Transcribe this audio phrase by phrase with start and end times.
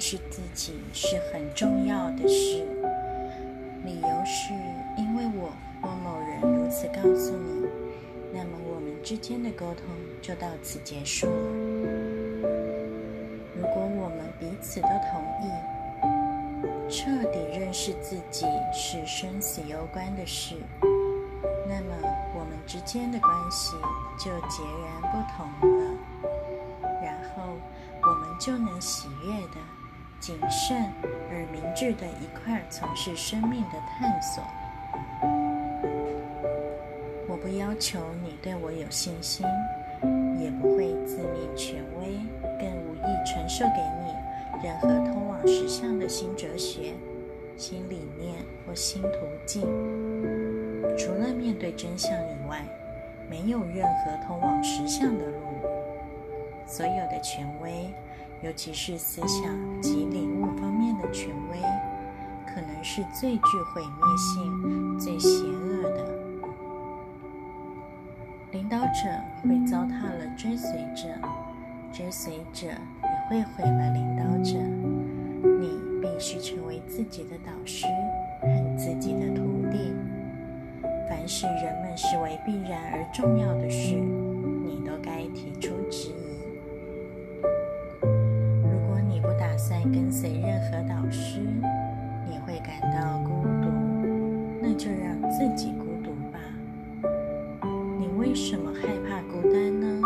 [0.00, 2.64] 认识自己是很重要的事，
[3.84, 4.54] 理由是
[4.96, 7.68] 因为我或某人如此告诉你，
[8.32, 9.84] 那么我们之间的沟通
[10.22, 11.32] 就到此结束了。
[13.54, 15.50] 如果我们彼此都同意，
[16.90, 20.54] 彻底认识自己是生死攸关的事，
[21.68, 21.94] 那么
[22.34, 23.76] 我们之间的关系
[24.18, 25.94] 就截然不同了。
[27.02, 27.42] 然后
[28.00, 29.60] 我们就能喜悦的、
[30.20, 30.92] 谨慎
[31.30, 34.44] 而明智的一块从事生命的探索。
[37.26, 39.46] 我不要求你对我有信心，
[40.38, 42.20] 也不会自命权威，
[42.58, 44.12] 更无意传授给你
[44.62, 46.92] 任何通往实相的新哲学、
[47.56, 48.34] 新理念
[48.66, 49.10] 或新途
[49.46, 49.62] 径。
[50.98, 52.62] 除了面对真相以外，
[53.30, 55.38] 没有任何通往实相的路。
[56.66, 57.90] 所有的权威。
[58.42, 61.58] 尤其是思想及领悟方面的权威，
[62.46, 63.42] 可能是最具
[63.74, 66.08] 毁灭性、最邪恶的。
[68.52, 69.08] 领导者
[69.42, 71.08] 会糟蹋了追随者，
[71.92, 72.74] 追随者也
[73.28, 74.58] 会毁了领导者。
[75.60, 77.86] 你必须成为自己的导师
[78.40, 79.92] 和自己的徒弟。
[81.08, 83.96] 凡是人们视为必然而重要的事，
[91.32, 91.38] 时，
[92.28, 93.70] 你会感到孤独，
[94.60, 96.40] 那就让自己孤独吧。
[98.00, 100.02] 你为什么害怕孤单呢？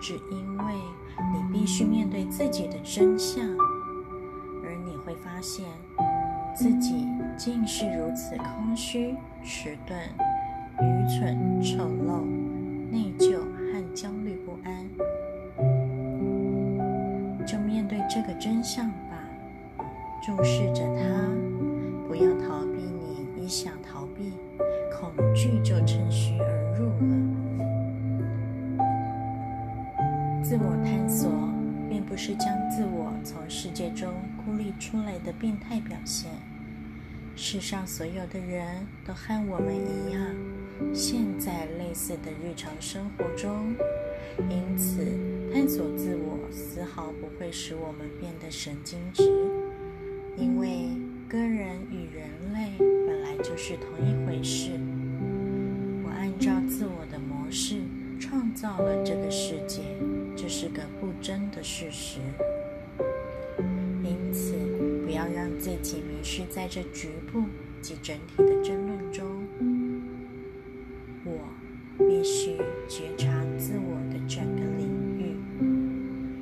[0.00, 0.74] 只因为
[1.32, 3.44] 你必须面对自己的真相，
[4.62, 5.64] 而你会发现
[6.54, 9.98] 自己竟是如此空虚、迟钝、
[10.78, 12.22] 愚蠢、丑陋、
[12.92, 14.86] 内疚和焦虑不安。
[17.44, 19.15] 就面对这个真相吧，
[20.26, 21.30] 注视着它，
[22.08, 23.28] 不要逃避你。
[23.36, 24.32] 你一想逃避，
[24.92, 27.16] 恐惧就趁虚而入了。
[30.42, 31.30] 自我探索
[31.88, 34.12] 并不是将自我从世界中
[34.44, 36.28] 孤立出来的病态表现。
[37.36, 40.20] 世上所有的人都和我们一样，
[40.92, 43.76] 陷在类似的日常生活中。
[44.50, 45.06] 因此，
[45.54, 49.22] 探索自我丝毫不会使我们变得神经质，
[50.36, 50.88] 因为
[51.28, 54.70] 个人与人类本来就是同一回事。
[56.04, 57.80] 我按照自我的模式
[58.20, 59.82] 创造了这个世界，
[60.36, 62.20] 这是个不争的事实。
[64.04, 64.54] 因此，
[65.04, 67.44] 不要让自己迷失在这局部
[67.80, 69.26] 及整体的争论中。
[71.24, 71.38] 我
[71.98, 72.56] 必须
[72.88, 74.16] 觉察自我的。
[74.28, 74.88] 整个领
[75.20, 75.36] 域，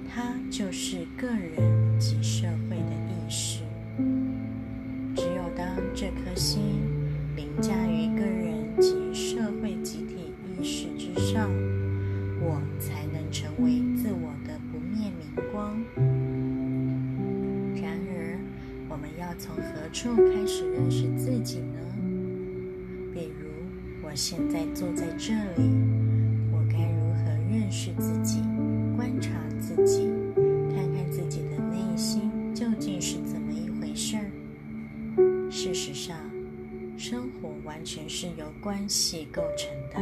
[0.09, 1.54] 它就是个人
[19.85, 21.79] 何处开始认识自己呢？
[23.13, 23.51] 比如，
[24.03, 25.71] 我现在坐在这里。
[26.51, 28.43] 我该如何认识自己，
[28.97, 29.31] 观察
[29.61, 30.09] 自己，
[30.75, 35.51] 看看自己的内心究竟是怎么一回事儿。
[35.51, 36.17] 事实上，
[36.97, 40.01] 生活完全是由关系构成的。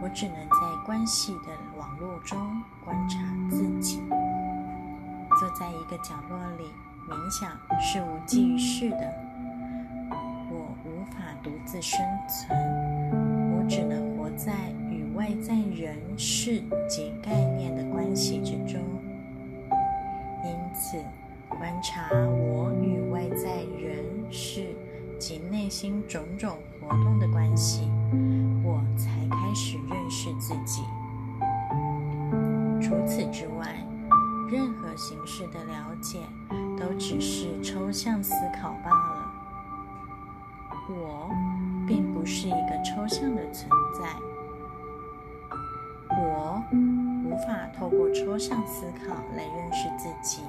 [0.00, 2.38] 我只能在关系的网络中
[2.84, 3.18] 观察
[3.50, 3.98] 自己。
[5.40, 6.64] 坐在一个角落里
[7.08, 9.12] 冥想是无济于事的。
[10.50, 12.58] 我无法独自生存，
[13.56, 14.52] 我只能活在
[14.90, 14.98] 与。
[15.18, 18.80] 外在人事及概念的关系之中，
[20.44, 20.96] 因此
[21.48, 24.68] 观察我与外在人事
[25.18, 27.87] 及内心种种活动的关系，
[37.40, 39.32] 是抽象思考罢了。
[40.88, 41.30] 我
[41.86, 44.08] 并不是一个抽象的存在。
[46.18, 50.42] 我无法透过抽象思考来认识自己。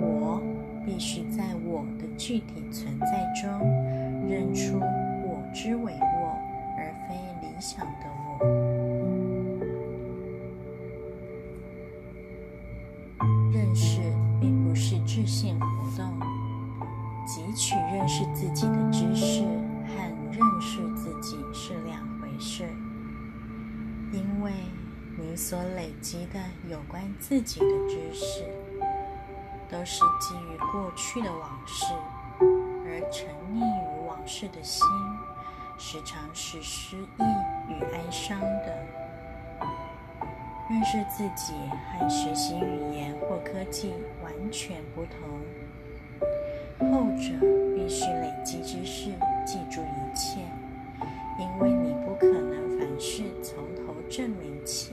[0.00, 0.40] 我
[0.86, 3.60] 必须在我的具体存在中
[4.26, 6.38] 认出我之为我，
[6.78, 7.14] 而非
[7.46, 8.06] 理想的
[8.40, 8.67] 我。
[15.28, 16.18] 性活动，
[17.26, 19.42] 汲取认识自己的知识
[19.86, 19.92] 和
[20.32, 22.64] 认识自己是两回事。
[24.10, 24.50] 因为
[25.18, 26.40] 你所累积的
[26.70, 28.42] 有关自己的知识，
[29.68, 31.84] 都是基于过去的往事，
[32.40, 34.86] 而沉溺于往事的心，
[35.76, 37.22] 时常是失意
[37.68, 38.86] 与哀伤的。
[40.70, 41.54] 认识自己
[41.98, 43.94] 和学习语言或科技
[44.38, 45.40] 完全不同，
[46.92, 47.34] 后者
[47.74, 49.10] 必须累积知识，
[49.44, 50.40] 记住一切，
[51.38, 54.92] 因为你不可能凡事从头证明起。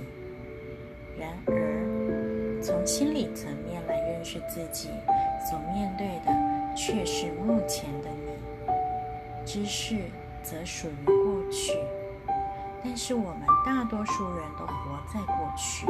[1.18, 4.90] 然而，从心理层面来认识自己，
[5.50, 8.36] 所面对的却是目前的你。
[9.46, 9.96] 知识
[10.42, 11.78] 则属于过去，
[12.84, 15.86] 但是我们大多数人都活在过去，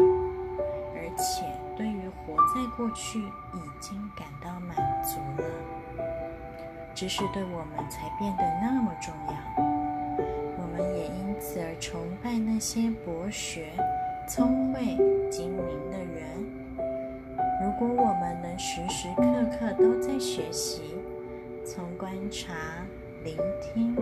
[1.18, 1.46] 且
[1.76, 5.50] 对于活在过去已经感到满足了。
[6.94, 9.34] 知识对我们才变得那么重要，
[10.58, 13.68] 我们也因此而崇拜那些博学。
[14.28, 14.98] 聪慧、
[15.30, 16.26] 精明的人，
[17.62, 20.96] 如果我们能时时刻刻都在学习，
[21.64, 22.56] 从观察、
[23.24, 23.96] 聆听、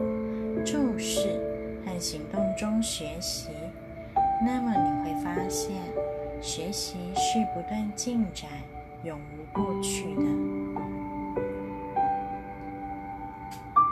[0.64, 1.42] 注视
[1.86, 3.50] 和行动中学习，
[4.46, 5.76] 那么你会发现，
[6.44, 8.50] 学习是不断进展、
[9.06, 10.22] 永无过去的。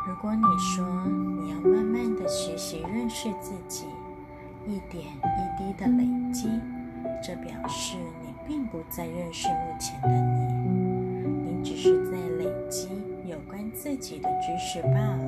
[0.06, 0.86] 如果你说
[1.40, 3.86] 你要慢慢的学习认识自己，
[4.68, 6.04] 一点一滴的累
[6.34, 6.50] 积，
[7.24, 12.90] 这表示你并不在认识目前的你，你只是在累积
[13.26, 15.24] 有关自己的知识罢了。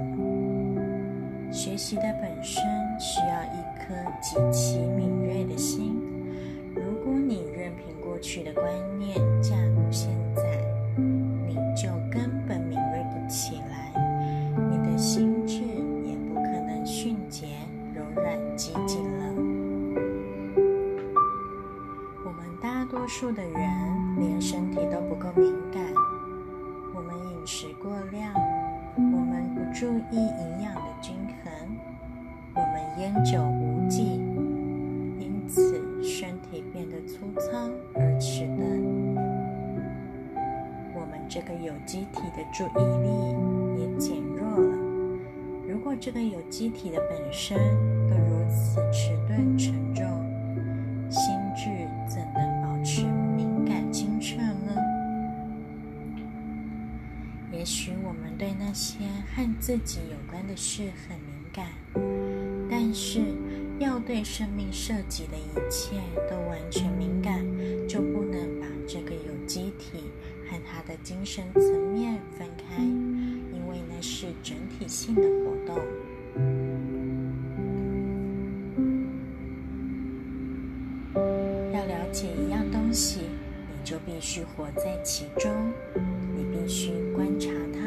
[1.53, 2.61] 学习的本身
[2.99, 6.02] 需要一颗极其敏锐的心，
[8.23, 8.65] 去的观
[8.97, 10.41] 念驾驭现在，
[11.45, 13.93] 你就根本敏锐不起来，
[14.71, 17.47] 你的心智也不可能迅捷、
[17.93, 19.25] 柔软、机警了。
[22.25, 23.61] 我们大多数的人
[24.17, 25.83] 连身体都不够敏感，
[26.95, 28.33] 我们饮食过量，
[28.95, 31.51] 我们不注意营养的均衡，
[32.55, 33.37] 我们烟酒
[41.33, 44.77] 这个有机体的注意力也减弱了。
[45.67, 47.57] 如果这个有机体的本身
[48.07, 50.05] 都如此迟钝沉重，
[51.09, 51.71] 心智
[52.07, 54.75] 怎能保持敏感清澈呢？
[57.51, 58.99] 也许我们对那些
[59.35, 61.65] 和自己有关的事很敏感，
[62.69, 63.19] 但是
[63.79, 65.95] 要对生命涉及的一切
[66.29, 67.43] 都完全敏感，
[67.87, 70.03] 就不能把这个有机体
[70.53, 75.75] 和它的精神层面分开，因为那是整体性的活动。
[81.73, 83.21] 要了解一样东西，
[83.67, 85.51] 你就必须活在其中，
[86.35, 87.79] 你必须观察它，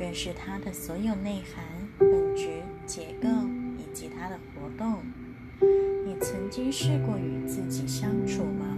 [0.00, 1.64] 认识它的所有内涵、
[2.00, 2.48] 本质、
[2.86, 3.28] 结构
[3.78, 4.96] 以及它的活动。
[6.04, 8.76] 你曾经试过与自己相处吗？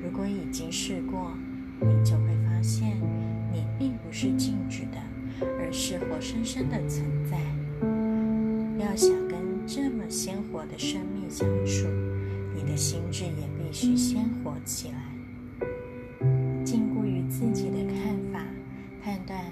[0.00, 1.32] 如果已经试过，
[1.80, 2.96] 你就会发现，
[3.52, 4.98] 你并不是静止的，
[5.58, 7.38] 而是活生生的存在。
[8.78, 11.86] 要想跟这么鲜活的生命相处，
[12.54, 14.96] 你的心智也必须鲜活起来。
[16.64, 18.44] 禁锢于自己的看法、
[19.02, 19.44] 判断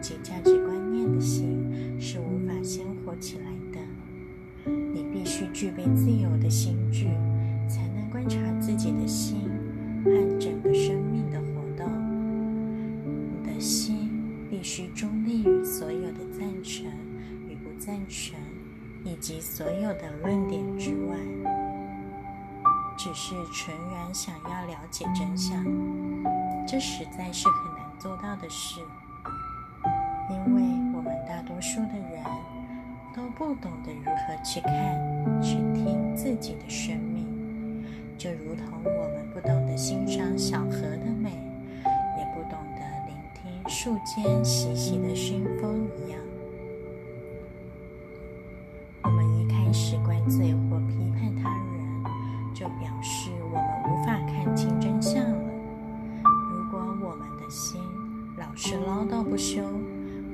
[0.00, 3.80] 及价值观念的心是无法鲜活起来的。
[4.94, 7.06] 你必须具备自由的心智，
[19.94, 21.16] 的论点之外，
[22.96, 25.64] 只是纯然想要了解真相。
[26.66, 28.80] 这实在是很难做到的事，
[30.30, 30.62] 因为
[30.96, 32.22] 我们大多数的人
[33.14, 37.84] 都不懂得如何去看、去听自己的生命，
[38.16, 41.30] 就如同我们不懂得欣赏小河的美，
[42.16, 45.86] 也不懂得聆听树间习习的熏风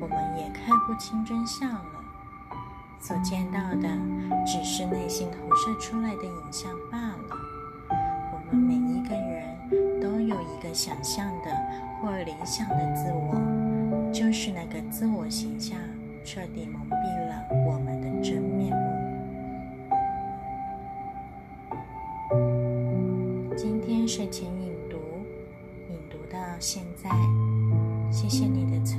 [0.00, 1.84] 我们也看不清真相了。
[3.00, 3.88] 所见到的
[4.44, 7.18] 只是内心投射出来的影像罢了。
[7.90, 11.50] 我们每一个人都有一个想象的
[12.00, 15.78] 或理想的自我，就是那个自我形象
[16.24, 18.82] 彻底蒙蔽了我们的真面目。
[23.56, 24.96] 今天睡前引读，
[25.90, 27.10] 引读到现在，
[28.10, 28.97] 谢谢你的存